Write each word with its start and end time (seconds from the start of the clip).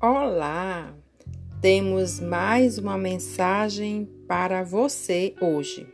Olá! 0.00 0.94
Temos 1.60 2.20
mais 2.20 2.78
uma 2.78 2.96
mensagem 2.96 4.08
para 4.28 4.62
você 4.62 5.34
hoje. 5.40 5.88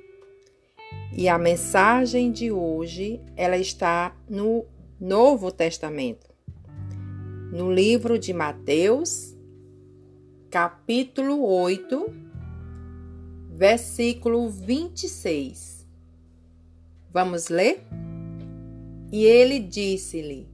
E 1.16 1.26
a 1.26 1.38
mensagem 1.38 2.30
de 2.30 2.52
hoje, 2.52 3.18
ela 3.34 3.56
está 3.56 4.14
no 4.28 4.66
Novo 5.00 5.50
Testamento. 5.50 6.28
No 7.50 7.72
livro 7.72 8.18
de 8.18 8.34
Mateus, 8.34 9.34
capítulo 10.50 11.42
8, 11.42 12.06
versículo 13.54 14.50
26. 14.50 15.88
Vamos 17.10 17.48
ler? 17.48 17.82
E 19.10 19.24
ele 19.24 19.58
disse-lhe: 19.58 20.46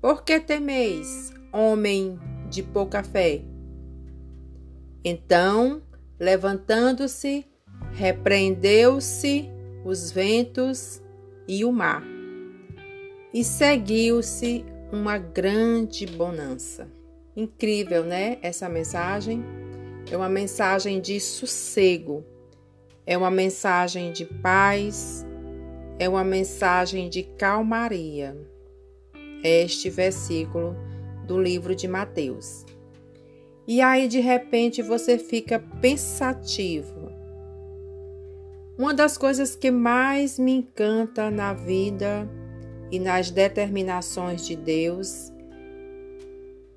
Por 0.00 0.22
que 0.22 0.38
temeis, 0.38 1.32
homem 1.52 2.16
de 2.48 2.62
pouca 2.62 3.02
fé? 3.02 3.42
Então, 5.04 5.82
levantando-se, 6.18 7.46
repreendeu-se 7.92 9.48
os 9.84 10.10
ventos 10.10 11.02
e 11.46 11.64
o 11.64 11.72
mar, 11.72 12.02
e 13.32 13.44
seguiu-se 13.44 14.64
uma 14.92 15.18
grande 15.18 16.06
bonança. 16.06 16.88
Incrível, 17.36 18.04
né? 18.04 18.38
Essa 18.42 18.68
mensagem 18.68 19.44
é 20.10 20.16
uma 20.16 20.28
mensagem 20.28 21.00
de 21.00 21.20
sossego, 21.20 22.24
é 23.06 23.16
uma 23.16 23.30
mensagem 23.30 24.12
de 24.12 24.24
paz, 24.24 25.24
é 25.98 26.08
uma 26.08 26.24
mensagem 26.24 27.08
de 27.08 27.22
calmaria. 27.22 28.36
Este 29.42 29.88
versículo 29.88 30.76
do 31.28 31.40
livro 31.40 31.76
de 31.76 31.86
Mateus. 31.86 32.64
E 33.66 33.82
aí 33.82 34.08
de 34.08 34.18
repente 34.18 34.80
você 34.80 35.18
fica 35.18 35.60
pensativo. 35.80 37.12
Uma 38.78 38.94
das 38.94 39.18
coisas 39.18 39.54
que 39.54 39.70
mais 39.70 40.38
me 40.38 40.52
encanta 40.52 41.30
na 41.30 41.52
vida 41.52 42.28
e 42.90 42.98
nas 42.98 43.30
determinações 43.30 44.46
de 44.46 44.56
Deus 44.56 45.30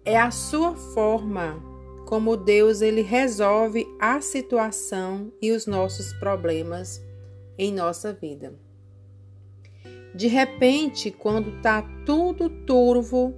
é 0.04 0.20
a 0.20 0.32
sua 0.32 0.76
forma 0.76 1.64
como 2.06 2.36
Deus 2.36 2.82
ele 2.82 3.02
resolve 3.02 3.88
a 3.98 4.20
situação 4.20 5.32
e 5.42 5.52
os 5.52 5.66
nossos 5.66 6.12
problemas 6.14 7.02
em 7.58 7.72
nossa 7.72 8.12
vida. 8.12 8.54
De 10.14 10.28
repente, 10.28 11.10
quando 11.10 11.56
está 11.56 11.82
tudo 12.06 12.50
turvo, 12.50 13.34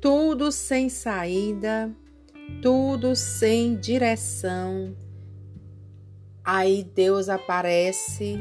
tudo 0.00 0.50
sem 0.50 0.88
saída, 0.88 1.94
tudo 2.62 3.14
sem 3.14 3.76
direção, 3.76 4.96
aí 6.42 6.82
Deus 6.82 7.28
aparece 7.28 8.38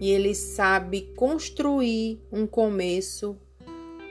e 0.00 0.10
ele 0.10 0.34
sabe 0.34 1.12
construir 1.14 2.20
um 2.32 2.46
começo 2.46 3.38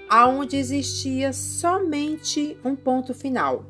aonde 0.07 0.55
existia 0.55 1.33
somente 1.33 2.57
um 2.63 2.75
ponto 2.75 3.13
final. 3.13 3.65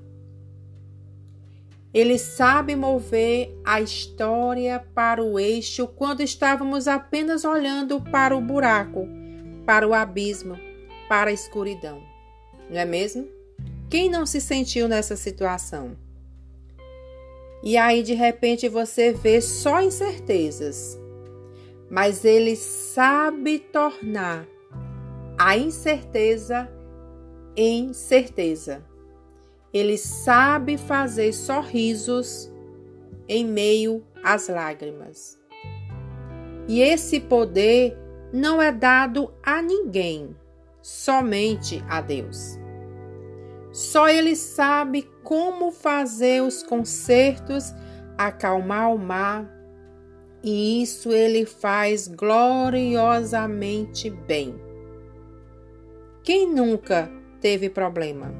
Ele 1.93 2.17
sabe 2.17 2.75
mover 2.75 3.57
a 3.65 3.81
história 3.81 4.85
para 4.93 5.23
o 5.23 5.39
eixo 5.39 5.87
quando 5.87 6.21
estávamos 6.21 6.87
apenas 6.87 7.43
olhando 7.45 8.01
para 8.01 8.35
o 8.35 8.41
buraco, 8.41 9.07
para 9.65 9.87
o 9.87 9.93
abismo, 9.93 10.57
para 11.09 11.29
a 11.29 11.33
escuridão. 11.33 12.10
Não 12.71 12.79
é 12.79 12.85
mesmo? 12.85 13.27
Quem 13.89 14.09
não 14.09 14.25
se 14.25 14.39
sentiu 14.39 14.87
nessa 14.87 15.17
situação? 15.17 15.97
E 17.61 17.75
aí, 17.75 18.01
de 18.01 18.13
repente, 18.13 18.69
você 18.69 19.11
vê 19.11 19.41
só 19.41 19.81
incertezas, 19.81 20.97
mas 21.89 22.23
ele 22.23 22.55
sabe 22.55 23.59
tornar 23.59 24.47
a 25.37 25.57
incerteza 25.57 26.71
em 27.55 27.91
certeza. 27.91 28.81
Ele 29.73 29.97
sabe 29.97 30.77
fazer 30.77 31.33
sorrisos 31.33 32.49
em 33.27 33.45
meio 33.45 34.01
às 34.23 34.47
lágrimas. 34.47 35.37
E 36.67 36.79
esse 36.79 37.19
poder 37.19 37.97
não 38.31 38.61
é 38.61 38.71
dado 38.71 39.33
a 39.43 39.61
ninguém, 39.61 40.33
somente 40.81 41.83
a 41.89 41.99
Deus. 41.99 42.60
Só 43.71 44.09
Ele 44.09 44.35
sabe 44.35 45.09
como 45.23 45.71
fazer 45.71 46.41
os 46.41 46.61
concertos, 46.61 47.73
acalmar 48.17 48.93
o 48.93 48.97
mar, 48.97 49.49
e 50.43 50.81
isso 50.81 51.11
Ele 51.11 51.45
faz 51.45 52.07
gloriosamente 52.07 54.09
bem. 54.09 54.55
Quem 56.23 56.51
nunca 56.51 57.09
teve 57.39 57.69
problema? 57.69 58.33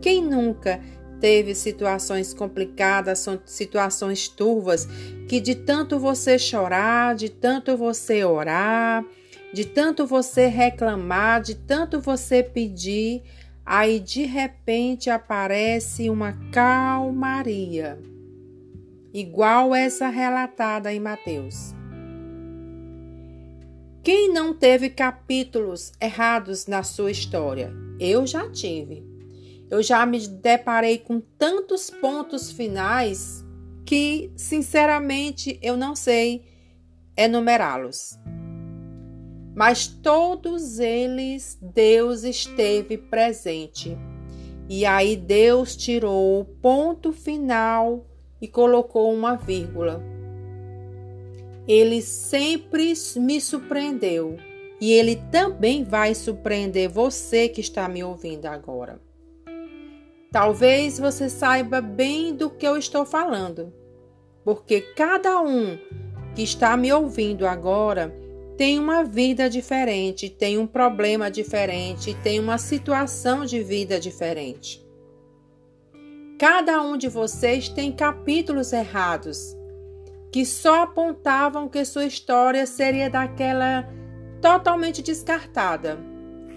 Quem 0.00 0.22
nunca 0.22 0.80
teve 1.20 1.54
situações 1.54 2.32
complicadas, 2.32 3.26
situações 3.44 4.28
turvas, 4.28 4.86
que 5.28 5.40
de 5.40 5.54
tanto 5.54 5.98
você 5.98 6.38
chorar, 6.38 7.14
de 7.14 7.28
tanto 7.28 7.76
você 7.76 8.24
orar, 8.24 9.04
de 9.52 9.64
tanto 9.64 10.06
você 10.06 10.46
reclamar, 10.46 11.40
de 11.40 11.54
tanto 11.54 12.00
você 12.00 12.42
pedir, 12.42 13.22
aí 13.70 14.00
de 14.00 14.24
repente 14.24 15.10
aparece 15.10 16.08
uma 16.08 16.32
calmaria, 16.50 18.00
igual 19.12 19.74
essa 19.74 20.08
relatada 20.08 20.90
em 20.90 20.98
Mateus. 20.98 21.74
Quem 24.02 24.32
não 24.32 24.54
teve 24.54 24.88
capítulos 24.88 25.92
errados 26.00 26.66
na 26.66 26.82
sua 26.82 27.10
história? 27.10 27.70
Eu 28.00 28.26
já 28.26 28.50
tive. 28.50 29.06
Eu 29.70 29.82
já 29.82 30.06
me 30.06 30.26
deparei 30.26 30.96
com 30.96 31.20
tantos 31.20 31.90
pontos 31.90 32.50
finais 32.50 33.44
que, 33.84 34.32
sinceramente, 34.34 35.58
eu 35.60 35.76
não 35.76 35.94
sei 35.94 36.42
enumerá-los. 37.14 38.18
Mas 39.58 39.88
todos 39.88 40.78
eles 40.78 41.58
Deus 41.60 42.22
esteve 42.22 42.96
presente. 42.96 43.98
E 44.68 44.86
aí 44.86 45.16
Deus 45.16 45.74
tirou 45.74 46.40
o 46.40 46.44
ponto 46.44 47.12
final 47.12 48.06
e 48.40 48.46
colocou 48.46 49.12
uma 49.12 49.34
vírgula. 49.34 50.00
Ele 51.66 52.00
sempre 52.00 52.92
me 53.16 53.40
surpreendeu 53.40 54.36
e 54.80 54.92
ele 54.92 55.16
também 55.28 55.82
vai 55.82 56.14
surpreender 56.14 56.88
você 56.88 57.48
que 57.48 57.60
está 57.60 57.88
me 57.88 58.04
ouvindo 58.04 58.46
agora. 58.46 59.00
Talvez 60.30 61.00
você 61.00 61.28
saiba 61.28 61.80
bem 61.80 62.32
do 62.32 62.48
que 62.48 62.64
eu 62.64 62.76
estou 62.76 63.04
falando, 63.04 63.72
porque 64.44 64.80
cada 64.80 65.40
um 65.40 65.76
que 66.36 66.44
está 66.44 66.76
me 66.76 66.92
ouvindo 66.92 67.44
agora 67.44 68.27
tem 68.58 68.76
uma 68.76 69.04
vida 69.04 69.48
diferente, 69.48 70.28
tem 70.28 70.58
um 70.58 70.66
problema 70.66 71.30
diferente, 71.30 72.12
tem 72.24 72.40
uma 72.40 72.58
situação 72.58 73.44
de 73.44 73.62
vida 73.62 74.00
diferente. 74.00 74.84
Cada 76.36 76.82
um 76.82 76.96
de 76.96 77.08
vocês 77.08 77.68
tem 77.68 77.92
capítulos 77.92 78.72
errados 78.72 79.56
que 80.32 80.44
só 80.44 80.82
apontavam 80.82 81.68
que 81.68 81.84
sua 81.84 82.04
história 82.04 82.66
seria 82.66 83.08
daquela 83.08 83.88
totalmente 84.42 85.02
descartada, 85.02 85.96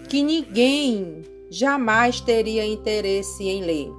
que 0.09 0.23
ninguém 0.23 1.21
jamais 1.51 2.19
teria 2.19 2.65
interesse 2.65 3.43
em 3.47 3.61
ler. 3.61 3.91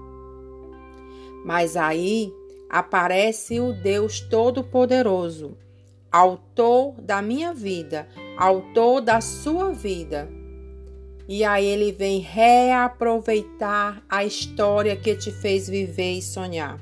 Mas 1.45 1.77
aí 1.77 2.33
aparece 2.69 3.61
o 3.61 3.73
Deus 3.73 4.21
Todo-Poderoso, 4.21 5.57
autor 6.13 7.01
da 7.01 7.23
minha 7.23 7.55
vida, 7.55 8.07
autor 8.37 9.01
da 9.01 9.21
sua 9.21 9.73
vida. 9.73 10.29
E 11.29 11.43
aí 11.45 11.65
ele 11.65 11.93
vem 11.93 12.21
reaproveitar 12.21 14.03
a 14.09 14.25
história 14.25 14.95
que 14.95 15.15
te 15.17 15.31
fez 15.31 15.69
viver 15.69 16.19
e 16.19 16.23
sonhar. 16.23 16.79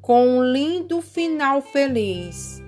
Com 0.00 0.26
um 0.26 0.42
lindo 0.42 1.02
final 1.02 1.60
feliz, 1.60 2.62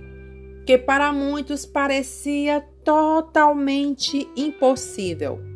que 0.67 0.77
para 0.77 1.13
muitos 1.13 1.65
parecia 1.65 2.61
totalmente 2.85 4.29
impossível 4.37 5.53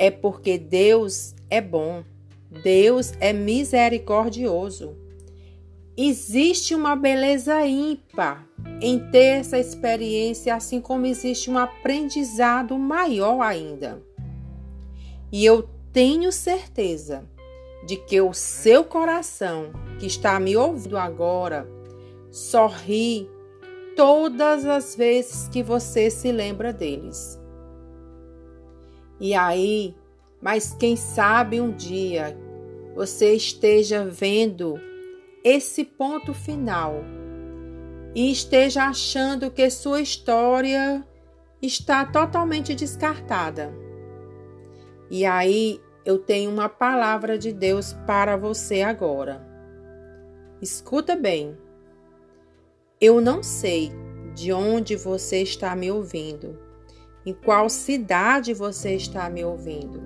é 0.00 0.10
porque 0.10 0.56
Deus 0.56 1.34
é 1.50 1.60
bom, 1.60 2.02
Deus 2.50 3.12
é 3.20 3.34
misericordioso. 3.34 4.96
Existe 6.02 6.74
uma 6.74 6.96
beleza 6.96 7.66
ímpar 7.66 8.48
em 8.80 8.98
ter 9.10 9.40
essa 9.40 9.58
experiência, 9.58 10.54
assim 10.54 10.80
como 10.80 11.04
existe 11.04 11.50
um 11.50 11.58
aprendizado 11.58 12.78
maior 12.78 13.42
ainda. 13.42 14.02
E 15.30 15.44
eu 15.44 15.68
tenho 15.92 16.32
certeza 16.32 17.28
de 17.86 17.96
que 17.96 18.18
o 18.18 18.32
seu 18.32 18.82
coração, 18.82 19.72
que 19.98 20.06
está 20.06 20.40
me 20.40 20.56
ouvindo 20.56 20.96
agora, 20.96 21.68
sorri 22.30 23.28
todas 23.94 24.64
as 24.64 24.96
vezes 24.96 25.48
que 25.48 25.62
você 25.62 26.10
se 26.10 26.32
lembra 26.32 26.72
deles. 26.72 27.38
E 29.20 29.34
aí, 29.34 29.94
mas 30.40 30.72
quem 30.72 30.96
sabe 30.96 31.60
um 31.60 31.70
dia 31.70 32.34
você 32.94 33.34
esteja 33.34 34.02
vendo 34.06 34.80
esse 35.44 35.84
ponto 35.84 36.34
final 36.34 37.02
e 38.14 38.30
esteja 38.30 38.84
achando 38.84 39.50
que 39.50 39.68
sua 39.70 40.00
história 40.00 41.06
está 41.62 42.04
totalmente 42.04 42.74
descartada. 42.74 43.72
E 45.10 45.24
aí 45.24 45.80
eu 46.04 46.18
tenho 46.18 46.50
uma 46.50 46.68
palavra 46.68 47.38
de 47.38 47.52
Deus 47.52 47.92
para 48.06 48.36
você 48.36 48.82
agora. 48.82 49.46
Escuta 50.60 51.16
bem. 51.16 51.56
Eu 53.00 53.20
não 53.20 53.42
sei 53.42 53.92
de 54.34 54.52
onde 54.52 54.94
você 54.96 55.42
está 55.42 55.74
me 55.74 55.90
ouvindo, 55.90 56.58
em 57.24 57.32
qual 57.32 57.68
cidade 57.68 58.52
você 58.52 58.94
está 58.94 59.28
me 59.30 59.44
ouvindo. 59.44 60.02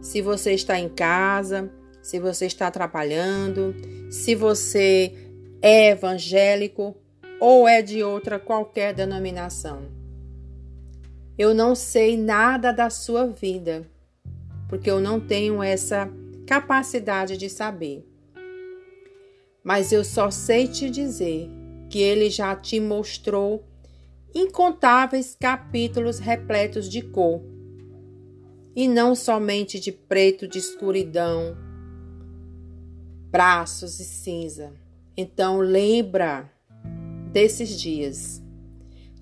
Se 0.00 0.20
você 0.20 0.52
está 0.52 0.78
em 0.78 0.88
casa, 0.88 1.70
se 2.06 2.20
você 2.20 2.46
está 2.46 2.70
trabalhando, 2.70 3.74
se 4.08 4.36
você 4.36 5.12
é 5.60 5.90
evangélico 5.90 6.96
ou 7.40 7.66
é 7.66 7.82
de 7.82 8.00
outra 8.04 8.38
qualquer 8.38 8.94
denominação. 8.94 9.88
Eu 11.36 11.52
não 11.52 11.74
sei 11.74 12.16
nada 12.16 12.70
da 12.70 12.90
sua 12.90 13.26
vida, 13.26 13.84
porque 14.68 14.88
eu 14.88 15.00
não 15.00 15.18
tenho 15.18 15.60
essa 15.60 16.08
capacidade 16.46 17.36
de 17.36 17.50
saber. 17.50 18.06
Mas 19.64 19.90
eu 19.90 20.04
só 20.04 20.30
sei 20.30 20.68
te 20.68 20.88
dizer 20.88 21.50
que 21.90 21.98
ele 21.98 22.30
já 22.30 22.54
te 22.54 22.78
mostrou 22.78 23.64
incontáveis 24.32 25.36
capítulos 25.38 26.20
repletos 26.20 26.88
de 26.88 27.02
cor, 27.02 27.42
e 28.76 28.86
não 28.86 29.12
somente 29.16 29.80
de 29.80 29.90
preto, 29.90 30.46
de 30.46 30.58
escuridão, 30.58 31.65
braços 33.36 34.00
e 34.00 34.04
cinza. 34.06 34.72
Então 35.14 35.58
lembra 35.58 36.50
desses 37.30 37.78
dias. 37.78 38.42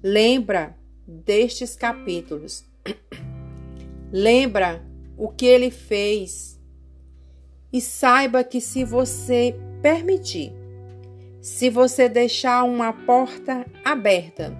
Lembra 0.00 0.78
destes 1.04 1.74
capítulos. 1.74 2.64
lembra 4.12 4.86
o 5.16 5.28
que 5.28 5.44
ele 5.44 5.68
fez. 5.68 6.60
E 7.72 7.80
saiba 7.80 8.44
que 8.44 8.60
se 8.60 8.84
você 8.84 9.56
permitir, 9.82 10.52
se 11.40 11.68
você 11.68 12.08
deixar 12.08 12.62
uma 12.62 12.92
porta 12.92 13.66
aberta, 13.84 14.56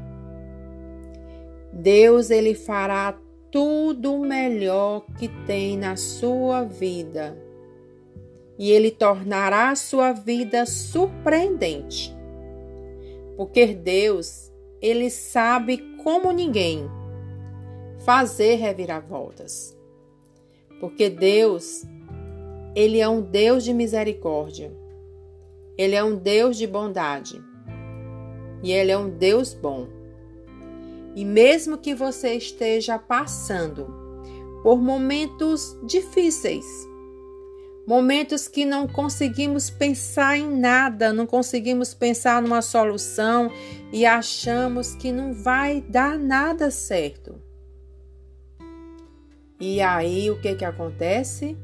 Deus 1.73 2.29
ele 2.29 2.57
fará 2.57 3.17
tudo 3.53 4.15
o 4.15 4.27
melhor 4.27 5.07
que 5.17 5.29
tem 5.47 5.79
na 5.79 5.95
sua 5.95 6.65
vida. 6.65 7.44
E 8.59 8.71
ele 8.71 8.91
tornará 8.91 9.71
a 9.71 9.77
sua 9.77 10.13
vida 10.13 10.65
surpreendente. 10.65 12.15
Porque 13.37 13.67
Deus, 13.67 14.53
ele 14.81 15.11
sabe 15.11 15.79
como 16.03 16.31
ninguém 16.31 16.89
fazer 18.05 18.57
reviravoltas. 18.57 19.77
Porque 20.79 21.09
Deus, 21.09 21.83
ele 22.75 23.01
é 23.01 23.09
um 23.09 23.21
Deus 23.21 23.65
de 23.65 23.73
misericórdia. 23.73 24.73
Ele 25.77 25.95
é 25.95 26.05
um 26.05 26.15
Deus 26.15 26.57
de 26.57 26.67
bondade. 26.67 27.43
E 28.63 28.73
ele 28.73 28.93
é 28.93 28.99
um 28.99 29.11
Deus 29.11 29.53
bom. 29.53 29.89
E 31.17 31.25
mesmo 31.25 31.79
que 31.79 31.95
você 31.95 32.35
esteja 32.35 32.99
passando 32.99 33.87
por 34.63 34.81
momentos 34.81 35.77
difíceis, 35.85 36.65
momentos 37.87 38.49
que 38.49 38.65
não 38.65 38.87
conseguimos 38.87 39.69
pensar 39.69 40.39
em 40.39 40.59
nada, 40.59 41.13
não 41.13 41.27
conseguimos 41.27 41.93
pensar 41.93 42.41
numa 42.41 42.63
solução 42.63 43.51
e 43.93 44.07
achamos 44.07 44.95
que 44.95 45.13
não 45.13 45.35
vai 45.35 45.83
dar 45.83 46.19
nada 46.19 46.71
certo. 46.71 47.41
E 49.61 49.81
aí 49.81 50.31
o 50.31 50.41
que 50.41 50.55
que 50.55 50.65
acontece? 50.65 51.57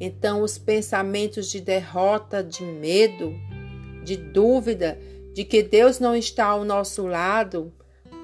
Então 0.00 0.42
os 0.42 0.58
pensamentos 0.58 1.50
de 1.50 1.60
derrota, 1.60 2.42
de 2.42 2.64
medo, 2.64 3.34
de 4.02 4.16
dúvida, 4.16 4.98
de 5.32 5.44
que 5.44 5.62
Deus 5.62 5.98
não 5.98 6.16
está 6.16 6.46
ao 6.46 6.64
nosso 6.64 7.06
lado, 7.06 7.72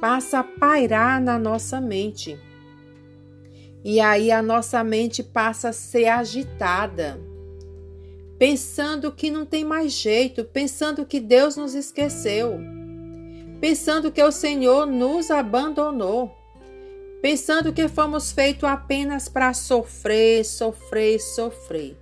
passa 0.00 0.40
a 0.40 0.44
pairar 0.44 1.20
na 1.20 1.38
nossa 1.38 1.80
mente. 1.80 2.38
E 3.84 4.00
aí 4.00 4.30
a 4.30 4.42
nossa 4.42 4.82
mente 4.82 5.22
passa 5.22 5.70
a 5.70 5.72
ser 5.72 6.06
agitada, 6.06 7.20
pensando 8.42 9.12
que 9.12 9.30
não 9.30 9.46
tem 9.46 9.64
mais 9.64 9.92
jeito, 9.92 10.44
pensando 10.44 11.06
que 11.06 11.20
Deus 11.20 11.56
nos 11.56 11.76
esqueceu, 11.76 12.58
pensando 13.60 14.10
que 14.10 14.20
o 14.20 14.32
Senhor 14.32 14.84
nos 14.84 15.30
abandonou 15.30 16.28
pensando 17.22 17.72
que 17.72 17.86
fomos 17.86 18.32
feitos 18.32 18.68
apenas 18.68 19.28
para 19.28 19.54
sofrer, 19.54 20.44
sofrer, 20.44 21.20
sofrer. 21.20 21.96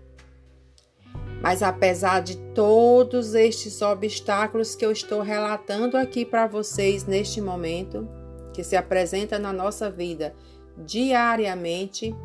Mas 1.42 1.62
apesar 1.62 2.20
de 2.20 2.38
todos 2.54 3.34
estes 3.34 3.82
obstáculos 3.82 4.74
que 4.74 4.86
eu 4.86 4.90
estou 4.90 5.20
relatando 5.20 5.98
aqui 5.98 6.24
para 6.24 6.46
vocês 6.46 7.04
neste 7.04 7.38
momento, 7.38 8.08
que 8.54 8.64
se 8.64 8.76
apresenta 8.76 9.38
na 9.38 9.52
nossa 9.52 9.90
vida 9.90 10.34
diariamente, 10.78 12.16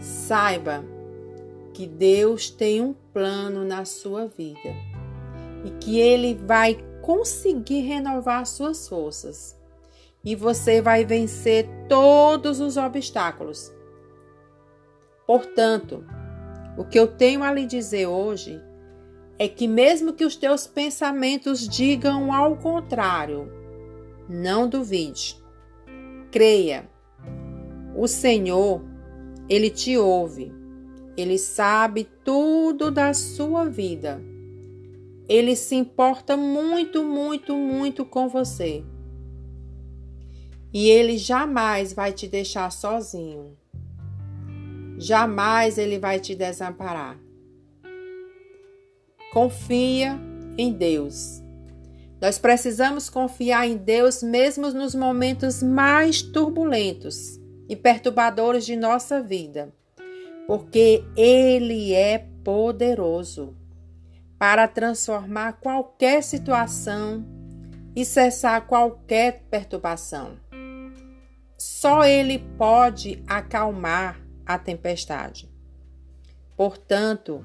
saiba 0.00 0.93
que 1.74 1.86
Deus 1.88 2.48
tem 2.48 2.80
um 2.80 2.94
plano 3.12 3.64
na 3.64 3.84
sua 3.84 4.26
vida 4.28 4.70
e 5.64 5.70
que 5.80 5.98
Ele 5.98 6.34
vai 6.34 6.78
conseguir 7.02 7.80
renovar 7.80 8.46
suas 8.46 8.88
forças 8.88 9.60
e 10.24 10.34
você 10.34 10.80
vai 10.80 11.04
vencer 11.04 11.68
todos 11.88 12.60
os 12.60 12.76
obstáculos. 12.76 13.74
Portanto, 15.26 16.04
o 16.78 16.84
que 16.84 16.98
eu 16.98 17.08
tenho 17.08 17.42
a 17.42 17.52
lhe 17.52 17.66
dizer 17.66 18.06
hoje 18.06 18.62
é 19.38 19.48
que, 19.48 19.66
mesmo 19.66 20.12
que 20.12 20.24
os 20.24 20.36
teus 20.36 20.66
pensamentos 20.66 21.68
digam 21.68 22.32
ao 22.32 22.56
contrário, 22.56 23.50
não 24.28 24.68
duvide, 24.68 25.36
creia. 26.30 26.88
O 27.96 28.06
Senhor, 28.06 28.82
Ele 29.48 29.70
te 29.70 29.98
ouve, 29.98 30.52
Ele 31.16 31.38
sabe 31.38 32.08
tudo 32.24 32.90
da 32.90 33.14
sua 33.14 33.64
vida. 33.64 34.20
Ele 35.28 35.56
se 35.56 35.74
importa 35.74 36.36
muito, 36.36 37.02
muito, 37.02 37.54
muito 37.54 38.04
com 38.04 38.28
você 38.28 38.84
e 40.74 40.90
ele 40.90 41.16
jamais 41.16 41.92
vai 41.92 42.12
te 42.12 42.26
deixar 42.26 42.68
sozinho. 42.72 43.56
Jamais 44.98 45.78
ele 45.78 46.00
vai 46.00 46.18
te 46.18 46.34
desamparar. 46.34 47.16
Confia 49.32 50.18
em 50.58 50.72
Deus. 50.72 51.40
Nós 52.20 52.38
precisamos 52.38 53.08
confiar 53.08 53.68
em 53.68 53.76
Deus 53.76 54.20
mesmo 54.20 54.68
nos 54.72 54.96
momentos 54.96 55.62
mais 55.62 56.22
turbulentos 56.22 57.38
e 57.68 57.76
perturbadores 57.76 58.66
de 58.66 58.74
nossa 58.74 59.22
vida, 59.22 59.72
porque 60.46 61.04
Ele 61.16 61.92
é 61.92 62.26
poderoso 62.42 63.56
para 64.38 64.68
transformar 64.68 65.54
qualquer 65.54 66.22
situação 66.22 67.24
e 67.96 68.04
cessar 68.04 68.66
qualquer 68.66 69.44
perturbação. 69.50 70.36
Só 71.56 72.04
Ele 72.04 72.38
pode 72.58 73.22
acalmar 73.26 74.20
a 74.44 74.58
tempestade. 74.58 75.48
Portanto, 76.56 77.44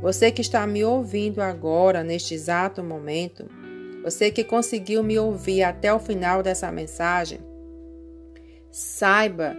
você 0.00 0.30
que 0.30 0.40
está 0.40 0.66
me 0.66 0.84
ouvindo 0.84 1.40
agora, 1.40 2.04
neste 2.04 2.34
exato 2.34 2.84
momento, 2.84 3.46
você 4.04 4.30
que 4.30 4.44
conseguiu 4.44 5.02
me 5.02 5.18
ouvir 5.18 5.64
até 5.64 5.92
o 5.92 5.98
final 5.98 6.42
dessa 6.42 6.70
mensagem, 6.70 7.40
saiba 8.70 9.56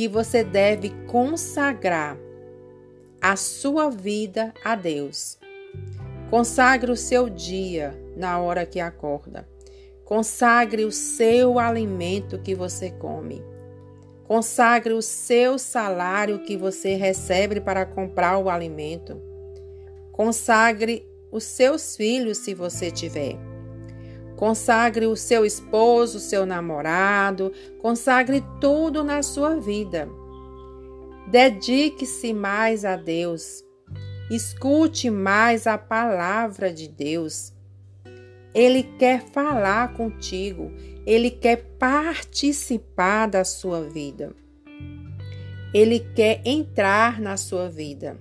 que 0.00 0.08
você 0.08 0.42
deve 0.42 0.88
consagrar 1.06 2.16
a 3.20 3.36
sua 3.36 3.90
vida 3.90 4.54
a 4.64 4.74
Deus. 4.74 5.38
Consagre 6.30 6.90
o 6.90 6.96
seu 6.96 7.28
dia 7.28 7.92
na 8.16 8.40
hora 8.40 8.64
que 8.64 8.80
acorda. 8.80 9.46
Consagre 10.02 10.86
o 10.86 10.90
seu 10.90 11.58
alimento 11.58 12.38
que 12.38 12.54
você 12.54 12.90
come. 12.90 13.44
Consagre 14.24 14.94
o 14.94 15.02
seu 15.02 15.58
salário 15.58 16.44
que 16.44 16.56
você 16.56 16.94
recebe 16.94 17.60
para 17.60 17.84
comprar 17.84 18.38
o 18.38 18.48
alimento. 18.48 19.20
Consagre 20.12 21.06
os 21.30 21.44
seus 21.44 21.94
filhos, 21.94 22.38
se 22.38 22.54
você 22.54 22.90
tiver. 22.90 23.49
Consagre 24.40 25.06
o 25.06 25.14
seu 25.16 25.44
esposo, 25.44 26.16
o 26.16 26.20
seu 26.20 26.46
namorado, 26.46 27.52
consagre 27.78 28.42
tudo 28.58 29.04
na 29.04 29.22
sua 29.22 29.60
vida. 29.60 30.08
Dedique-se 31.30 32.32
mais 32.32 32.86
a 32.86 32.96
Deus. 32.96 33.62
Escute 34.30 35.10
mais 35.10 35.66
a 35.66 35.76
palavra 35.76 36.72
de 36.72 36.88
Deus. 36.88 37.52
Ele 38.54 38.82
quer 38.82 39.26
falar 39.26 39.92
contigo, 39.92 40.72
ele 41.04 41.30
quer 41.30 41.56
participar 41.78 43.26
da 43.26 43.44
sua 43.44 43.82
vida. 43.82 44.34
Ele 45.74 46.00
quer 46.00 46.40
entrar 46.46 47.20
na 47.20 47.36
sua 47.36 47.68
vida. 47.68 48.16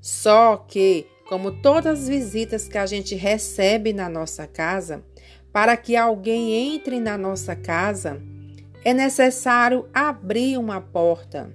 Só 0.00 0.58
que, 0.58 1.08
como 1.28 1.60
todas 1.60 2.02
as 2.02 2.08
visitas 2.08 2.68
que 2.68 2.78
a 2.78 2.86
gente 2.86 3.16
recebe 3.16 3.92
na 3.92 4.08
nossa 4.08 4.46
casa, 4.46 5.04
para 5.52 5.76
que 5.76 5.96
alguém 5.96 6.74
entre 6.74 7.00
na 7.00 7.18
nossa 7.18 7.56
casa, 7.56 8.20
é 8.84 8.94
necessário 8.94 9.88
abrir 9.92 10.58
uma 10.58 10.80
porta. 10.80 11.50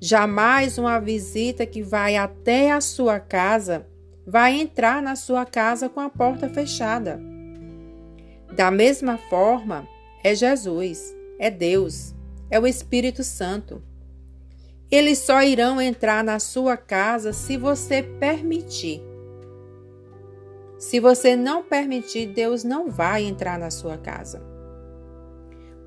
Jamais 0.00 0.78
uma 0.78 0.98
visita 0.98 1.64
que 1.64 1.82
vai 1.82 2.16
até 2.16 2.70
a 2.70 2.80
sua 2.80 3.18
casa 3.18 3.86
vai 4.26 4.60
entrar 4.60 5.00
na 5.00 5.14
sua 5.14 5.46
casa 5.46 5.88
com 5.88 6.00
a 6.00 6.10
porta 6.10 6.48
fechada. 6.48 7.20
Da 8.54 8.70
mesma 8.70 9.16
forma, 9.16 9.86
é 10.24 10.34
Jesus, 10.34 11.14
é 11.38 11.50
Deus, 11.50 12.14
é 12.50 12.58
o 12.58 12.66
Espírito 12.66 13.22
Santo. 13.22 13.82
Eles 14.90 15.18
só 15.18 15.42
irão 15.42 15.80
entrar 15.80 16.24
na 16.24 16.38
sua 16.38 16.76
casa 16.76 17.32
se 17.32 17.56
você 17.56 18.02
permitir. 18.02 19.00
Se 20.78 21.00
você 21.00 21.34
não 21.34 21.62
permitir, 21.62 22.26
Deus 22.26 22.62
não 22.62 22.90
vai 22.90 23.24
entrar 23.24 23.58
na 23.58 23.70
sua 23.70 23.96
casa. 23.96 24.42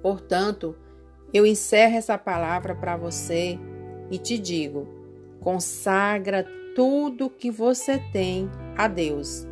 Portanto, 0.02 0.76
eu 1.34 1.46
encerro 1.46 1.96
essa 1.96 2.18
palavra 2.18 2.74
para 2.74 2.98
você 2.98 3.60
e 4.10 4.18
te 4.18 4.40
digo: 4.40 4.88
consagra 5.40 6.46
tudo 6.76 7.30
que 7.30 7.52
você 7.52 8.00
tem 8.12 8.50
a 8.76 8.88
Deus. 8.88 9.48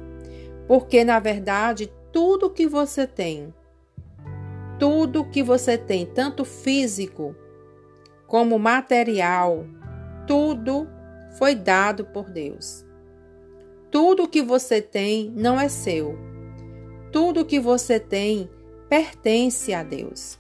Porque, 0.68 1.04
na 1.04 1.20
verdade, 1.20 1.92
tudo 2.12 2.50
que 2.50 2.68
você 2.68 3.06
tem, 3.06 3.54
tudo 4.80 5.30
que 5.30 5.44
você 5.44 5.78
tem, 5.78 6.06
tanto 6.06 6.44
físico 6.44 7.36
como 8.26 8.58
material, 8.58 9.66
tudo 10.26 10.88
foi 11.38 11.54
dado 11.54 12.06
por 12.06 12.30
Deus. 12.30 12.87
Tudo 13.90 14.28
que 14.28 14.42
você 14.42 14.82
tem 14.82 15.32
não 15.36 15.60
é 15.60 15.70
seu. 15.70 16.18
Tudo 17.12 17.46
que 17.46 17.60
você 17.60 18.00
tem 18.00 18.50
pertence 18.90 19.74
a 19.74 19.84
Deus. 19.84 20.38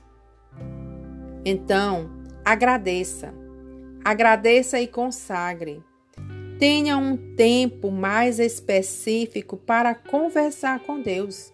Então, 1.45 2.09
agradeça. 2.43 3.33
Agradeça 4.03 4.79
e 4.79 4.87
consagre. 4.87 5.81
Tenha 6.59 6.97
um 6.97 7.15
tempo 7.35 7.91
mais 7.91 8.39
específico 8.39 9.55
para 9.55 9.95
conversar 9.95 10.79
com 10.79 11.01
Deus. 11.01 11.53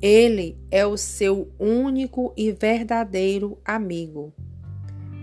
Ele 0.00 0.56
é 0.70 0.86
o 0.86 0.96
seu 0.96 1.50
único 1.58 2.32
e 2.36 2.52
verdadeiro 2.52 3.58
amigo. 3.64 4.32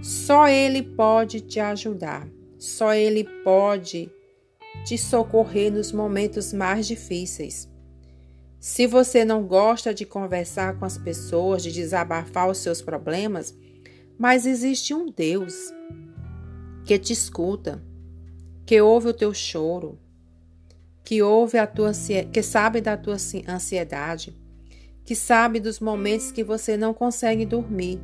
Só 0.01 0.47
Ele 0.47 0.81
pode 0.81 1.39
te 1.41 1.59
ajudar, 1.59 2.27
só 2.57 2.93
Ele 2.93 3.23
pode 3.43 4.11
te 4.85 4.99
socorrer 4.99 5.71
nos 5.71 5.91
momentos 5.91 6.53
mais 6.53 6.85
difíceis. 6.85 7.67
Se 8.59 8.85
você 8.85 9.25
não 9.25 9.43
gosta 9.43 9.93
de 9.93 10.05
conversar 10.05 10.77
com 10.77 10.85
as 10.85 10.97
pessoas, 10.97 11.63
de 11.63 11.71
desabafar 11.71 12.49
os 12.49 12.59
seus 12.59 12.83
problemas, 12.83 13.53
mas 14.17 14.45
existe 14.45 14.93
um 14.93 15.07
Deus 15.07 15.73
que 16.85 16.99
te 16.99 17.13
escuta 17.13 17.83
que 18.63 18.79
ouve 18.79 19.09
o 19.09 19.13
teu 19.13 19.33
choro, 19.33 19.99
que 21.03 21.21
ouve 21.21 21.57
a 21.57 21.67
tua 21.67 21.91
que 22.31 22.41
sabe 22.41 22.79
da 22.79 22.95
tua 22.95 23.17
ansiedade, 23.47 24.35
que 25.03 25.15
sabe 25.15 25.59
dos 25.59 25.79
momentos 25.79 26.31
que 26.31 26.43
você 26.43 26.77
não 26.77 26.93
consegue 26.93 27.45
dormir, 27.45 28.01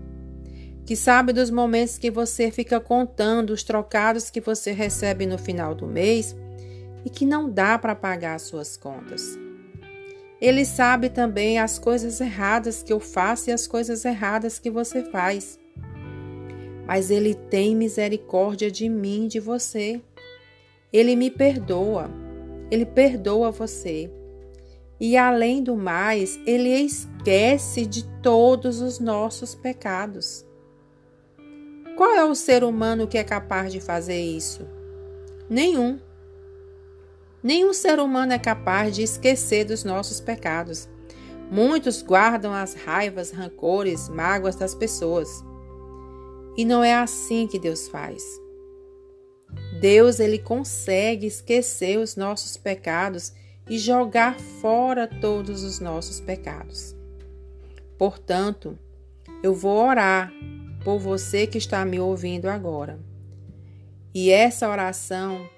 que 0.85 0.95
sabe 0.95 1.31
dos 1.31 1.49
momentos 1.49 1.97
que 1.97 2.11
você 2.11 2.51
fica 2.51 2.79
contando 2.79 3.51
os 3.51 3.63
trocados 3.63 4.29
que 4.29 4.41
você 4.41 4.71
recebe 4.71 5.25
no 5.25 5.37
final 5.37 5.73
do 5.73 5.87
mês 5.87 6.35
e 7.05 7.09
que 7.09 7.25
não 7.25 7.49
dá 7.49 7.77
para 7.77 7.95
pagar 7.95 8.35
as 8.35 8.43
suas 8.43 8.77
contas. 8.77 9.37
Ele 10.39 10.65
sabe 10.65 11.09
também 11.09 11.59
as 11.59 11.77
coisas 11.77 12.19
erradas 12.19 12.81
que 12.81 12.91
eu 12.91 12.99
faço 12.99 13.49
e 13.49 13.53
as 13.53 13.67
coisas 13.67 14.03
erradas 14.05 14.57
que 14.57 14.71
você 14.71 15.03
faz. 15.03 15.59
Mas 16.87 17.11
ele 17.11 17.35
tem 17.35 17.75
misericórdia 17.75 18.71
de 18.71 18.89
mim, 18.89 19.27
de 19.27 19.39
você. 19.39 20.01
Ele 20.91 21.15
me 21.15 21.29
perdoa, 21.29 22.09
ele 22.71 22.85
perdoa 22.85 23.51
você. 23.51 24.11
E 24.99 25.15
além 25.15 25.63
do 25.63 25.75
mais, 25.75 26.39
ele 26.45 26.69
esquece 26.69 27.85
de 27.85 28.03
todos 28.21 28.81
os 28.81 28.99
nossos 28.99 29.55
pecados. 29.55 30.45
Qual 31.95 32.11
é 32.11 32.23
o 32.25 32.33
ser 32.33 32.63
humano 32.63 33.07
que 33.07 33.17
é 33.17 33.23
capaz 33.23 33.71
de 33.71 33.79
fazer 33.79 34.19
isso? 34.19 34.67
Nenhum. 35.49 35.99
Nenhum 37.43 37.73
ser 37.73 37.99
humano 37.99 38.33
é 38.33 38.39
capaz 38.39 38.95
de 38.95 39.01
esquecer 39.01 39.65
dos 39.65 39.83
nossos 39.83 40.19
pecados. 40.19 40.87
Muitos 41.49 42.01
guardam 42.01 42.53
as 42.53 42.75
raivas, 42.75 43.31
rancores, 43.31 44.07
mágoas 44.07 44.55
das 44.55 44.75
pessoas. 44.75 45.43
E 46.55 46.63
não 46.63 46.83
é 46.83 46.93
assim 46.93 47.47
que 47.47 47.57
Deus 47.57 47.87
faz. 47.87 48.23
Deus 49.79 50.19
ele 50.19 50.37
consegue 50.37 51.25
esquecer 51.25 51.97
os 51.97 52.15
nossos 52.15 52.55
pecados 52.55 53.33
e 53.67 53.77
jogar 53.79 54.39
fora 54.39 55.07
todos 55.07 55.63
os 55.63 55.79
nossos 55.79 56.19
pecados. 56.19 56.95
Portanto, 57.97 58.77
eu 59.41 59.53
vou 59.53 59.87
orar 59.87 60.31
por 60.83 60.99
você 60.99 61.47
que 61.47 61.57
está 61.57 61.83
me 61.83 61.99
ouvindo 61.99 62.47
agora. 62.47 62.99
E 64.13 64.29
essa 64.29 64.69
oração 64.69 65.49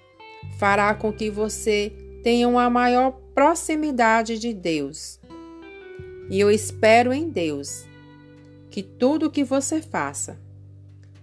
fará 0.58 0.94
com 0.94 1.12
que 1.12 1.30
você 1.30 1.92
tenha 2.24 2.48
uma 2.48 2.70
maior 2.70 3.12
proximidade 3.34 4.40
de 4.40 4.54
Deus. 4.54 5.20
E 6.30 6.40
eu 6.40 6.50
espero 6.50 7.12
em 7.12 7.30
Deus 7.30 7.86
que 8.70 8.82
tudo 8.82 9.30
que 9.30 9.44
você 9.44 9.82
faça, 9.82 10.40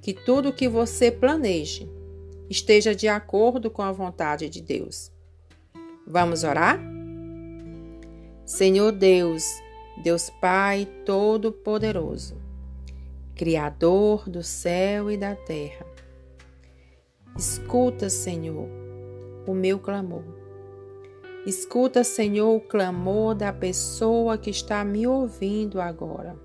que 0.01 0.13
tudo 0.13 0.53
que 0.53 0.69
você 0.69 1.11
planeje, 1.11 1.91
esteja 2.49 2.95
de 2.95 3.09
acordo 3.09 3.71
com 3.71 3.83
a 3.83 3.93
vontade 3.93 4.49
de 4.49 4.61
Deus. 4.61 5.11
Vamos 6.07 6.45
orar? 6.45 6.81
Senhor 8.45 8.93
Deus, 8.93 9.45
Deus 10.03 10.29
Pai 10.41 10.87
Todo-Poderoso, 11.07 12.37
Criador 13.35 14.29
do 14.29 14.43
céu 14.43 15.11
e 15.11 15.17
da 15.17 15.35
terra, 15.35 15.87
escuta, 17.37 18.11
Senhor, 18.11 18.69
o 19.47 19.55
meu 19.55 19.79
clamor. 19.79 20.25
Escuta, 21.47 22.05
Senhor, 22.05 22.55
o 22.55 22.61
clamor 22.61 23.35
da 23.35 23.53
pessoa 23.53 24.37
que 24.37 24.51
está 24.51 24.85
me 24.85 25.07
ouvindo 25.07 25.81
agora. 25.81 26.37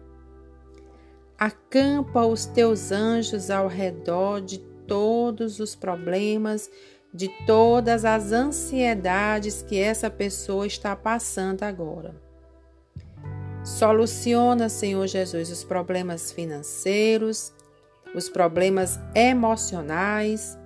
Acampa 1.38 2.26
os 2.26 2.46
teus 2.46 2.92
anjos 2.92 3.50
ao 3.50 3.68
redor 3.68 4.40
de 4.40 4.60
todos 4.88 5.60
os 5.60 5.76
problemas, 5.76 6.70
de 7.14 7.30
todas 7.46 8.06
as 8.06 8.32
ansiedades 8.32 9.62
que 9.62 9.78
essa 9.78 10.10
pessoa 10.10 10.66
está 10.66 10.96
passando 10.96 11.64
agora. 11.64 12.16
Soluciona, 13.66 14.70
Senhor 14.70 15.08
Jesus, 15.08 15.50
os 15.50 15.64
problemas 15.64 16.32
financeiros, 16.32 17.52
os 18.14 18.30
problemas 18.30 19.00
emocionais, 19.14 20.58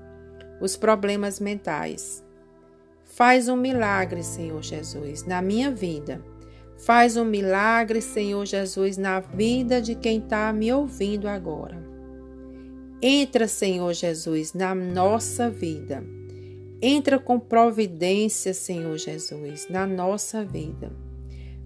os 0.59 0.75
problemas 0.75 1.39
mentais. 1.39 2.23
Faz 3.03 3.49
um 3.49 3.55
milagre, 3.55 4.23
Senhor 4.23 4.61
Jesus, 4.61 5.25
na 5.25 5.41
minha 5.41 5.71
vida. 5.71 6.23
Faz 6.77 7.17
um 7.17 7.25
milagre, 7.25 8.01
Senhor 8.01 8.45
Jesus, 8.45 8.97
na 8.97 9.19
vida 9.19 9.81
de 9.81 9.95
quem 9.95 10.19
está 10.19 10.53
me 10.53 10.71
ouvindo 10.71 11.27
agora. 11.27 11.77
Entra, 13.01 13.47
Senhor 13.47 13.93
Jesus, 13.93 14.53
na 14.53 14.73
nossa 14.73 15.49
vida. 15.49 16.03
Entra 16.81 17.19
com 17.19 17.39
providência, 17.39 18.53
Senhor 18.53 18.97
Jesus, 18.97 19.67
na 19.69 19.85
nossa 19.85 20.45
vida, 20.45 20.91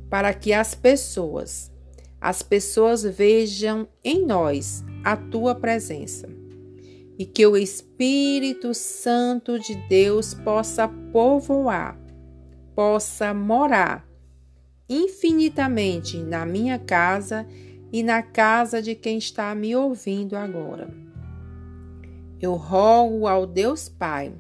para 0.10 0.34
que 0.34 0.54
as 0.54 0.74
pessoas, 0.74 1.72
as 2.20 2.42
pessoas 2.42 3.04
vejam 3.04 3.88
em 4.04 4.26
nós 4.26 4.84
a 5.04 5.16
tua 5.16 5.54
presença 5.54 6.43
e 7.18 7.26
que 7.26 7.46
o 7.46 7.56
Espírito 7.56 8.74
Santo 8.74 9.60
de 9.60 9.76
Deus 9.88 10.34
possa 10.34 10.88
povoar, 10.88 12.00
possa 12.76 13.34
morar 13.34 14.08
infinitamente 14.90 16.18
na 16.18 16.46
minha 16.46 16.78
casa 16.78 17.48
e 17.92 18.04
na 18.04 18.22
casa 18.22 18.82
de 18.82 18.96
quem 18.96 19.18
está 19.18 19.54
me 19.54 19.76
ouvindo 19.76 20.36
agora. 20.36 20.90
Eu 22.42 22.56
rogo 22.56 23.28
ao 23.28 23.46
Deus 23.46 23.88
Pai, 23.88 24.34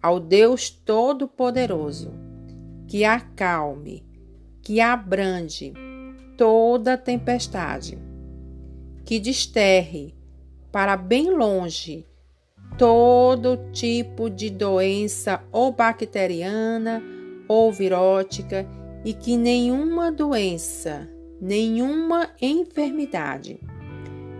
ao 0.00 0.20
Deus 0.20 0.70
Todo-Poderoso, 0.70 2.12
que 2.86 3.04
acalme, 3.04 4.04
que 4.62 4.80
abrande 4.80 5.72
toda 6.36 6.96
tempestade, 6.96 7.98
que 9.04 9.18
desterre 9.18 10.15
para 10.70 10.96
bem 10.96 11.30
longe 11.30 12.06
todo 12.76 13.58
tipo 13.72 14.28
de 14.28 14.50
doença 14.50 15.42
ou 15.50 15.72
bacteriana 15.72 17.02
ou 17.48 17.72
virótica 17.72 18.66
e 19.04 19.14
que 19.14 19.36
nenhuma 19.36 20.10
doença, 20.10 21.08
nenhuma 21.40 22.28
enfermidade 22.40 23.60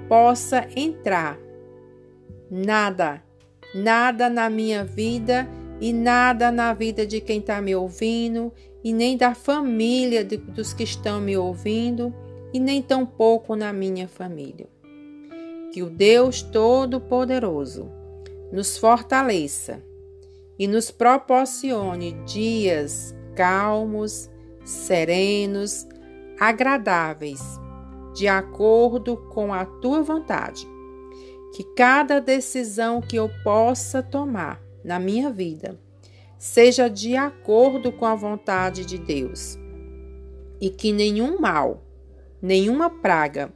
possa 0.09 0.66
entrar. 0.76 1.38
Nada, 2.50 3.23
nada 3.75 4.28
na 4.28 4.50
minha 4.50 4.85
vida 4.85 5.49
e 5.80 5.92
nada 5.92 6.50
na 6.50 6.73
vida 6.73 7.06
de 7.06 7.21
quem 7.21 7.38
está 7.38 7.61
me 7.61 7.75
ouvindo 7.75 8.52
e 8.83 8.92
nem 8.92 9.16
da 9.16 9.35
família 9.35 10.25
de, 10.25 10.37
dos 10.37 10.73
que 10.73 10.85
estão 10.85 11.21
me 11.21 11.37
ouvindo 11.37 12.14
e 12.52 12.61
nem 12.61 12.80
tampouco 12.83 13.56
na 13.56 13.73
minha 13.73 14.06
família. 14.06 14.68
Que 15.76 15.83
o 15.83 15.90
Deus 15.90 16.40
Todo-Poderoso 16.40 17.92
nos 18.50 18.78
fortaleça 18.78 19.85
e 20.59 20.66
nos 20.66 20.90
proporcione 20.90 22.12
dias 22.25 23.14
calmos, 23.35 24.30
serenos, 24.64 25.87
agradáveis, 26.40 27.42
de 28.14 28.26
acordo 28.26 29.18
com 29.35 29.52
a 29.52 29.66
tua 29.66 30.02
vontade. 30.02 30.66
Que 31.54 31.62
cada 31.75 32.23
decisão 32.23 33.02
que 33.02 33.16
eu 33.16 33.30
possa 33.45 34.02
tomar 34.02 34.62
na 34.83 34.99
minha 34.99 35.30
vida 35.30 35.78
seja 36.38 36.88
de 36.88 37.16
acordo 37.18 37.92
com 37.92 38.06
a 38.06 38.14
vontade 38.14 38.87
de 38.87 38.97
Deus 38.97 39.59
e 40.59 40.71
que 40.71 40.90
nenhum 40.90 41.38
mal, 41.38 41.85
nenhuma 42.40 42.88
praga 42.88 43.52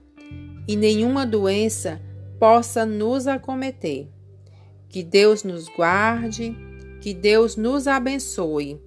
e 0.69 0.77
nenhuma 0.77 1.25
doença 1.25 1.99
possa 2.41 2.87
nos 2.87 3.27
acometer. 3.27 4.09
Que 4.89 5.05
Deus 5.05 5.45
nos 5.45 5.69
guarde, 5.69 6.57
que 7.01 7.15
Deus 7.15 7.55
nos 7.55 7.87
abençoe, 7.87 8.81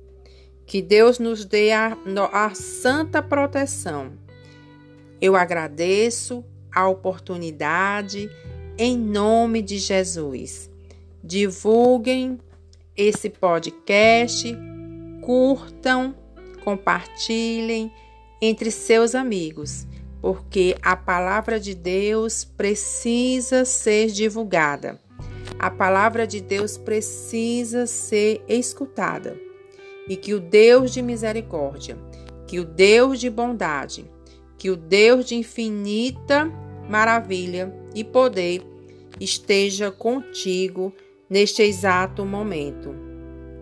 que 0.65 0.81
Deus 0.81 1.19
nos 1.19 1.45
dê 1.45 1.72
a, 1.72 1.95
a 2.33 2.53
santa 2.55 3.22
proteção. 3.22 4.13
Eu 5.22 5.36
agradeço 5.36 6.43
a 6.74 6.89
oportunidade 6.89 8.29
em 8.77 8.98
nome 8.98 9.62
de 9.62 9.77
Jesus. 9.77 10.69
Divulguem 11.24 12.39
esse 12.98 13.29
podcast, 13.29 14.53
curtam, 15.22 16.15
compartilhem 16.63 17.91
entre 18.41 18.69
seus 18.72 19.15
amigos, 19.15 19.88
porque 20.24 20.77
a 20.82 20.96
palavra 20.96 21.60
de 21.60 21.75
Deus 21.75 22.46
precisa 22.46 23.66
ser 23.66 24.07
divulgada. 24.07 24.98
A 25.59 25.70
palavra 25.70 26.25
de 26.25 26.40
Deus 26.40 26.77
precisa 26.77 27.86
ser 27.86 28.42
escutada. 28.48 29.38
E 30.07 30.16
que 30.16 30.33
o 30.33 30.40
Deus 30.40 30.94
de 30.94 31.01
misericórdia, 31.01 31.98
que 32.48 32.57
o 32.57 32.64
Deus 32.64 33.20
de 33.20 33.29
bondade, 33.29 34.09
que 34.57 34.70
o 34.70 34.77
Deus 34.77 35.25
de 35.25 35.36
infinita 35.36 36.50
maravilha 36.90 37.75
e 37.94 38.01
poder 38.01 38.66
esteja 39.20 39.92
contigo 39.92 40.94
neste 41.29 41.64
exato 41.64 42.25
momento. 42.25 42.96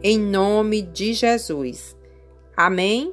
Em 0.04 0.19
nome 0.19 0.84
de 0.84 1.13
Jesus. 1.13 1.97
Amém? 2.56 3.12